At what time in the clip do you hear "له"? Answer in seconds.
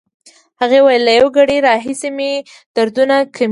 1.07-1.13